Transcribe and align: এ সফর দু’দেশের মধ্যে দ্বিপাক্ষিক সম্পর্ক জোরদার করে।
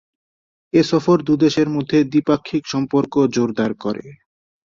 এ 0.73 0.81
সফর 0.83 1.17
দু’দেশের 1.27 1.67
মধ্যে 1.69 1.97
দ্বিপাক্ষিক 2.11 2.63
সম্পর্ক 2.73 3.13
জোরদার 3.35 3.71
করে। 3.83 4.05